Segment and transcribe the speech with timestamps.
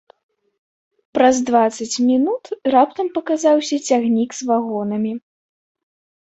[1.17, 2.43] Праз дваццаць мінут
[2.77, 5.13] раптам паказаўся цягнік з вагонамі.